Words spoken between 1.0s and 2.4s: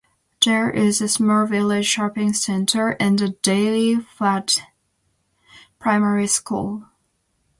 small village shopping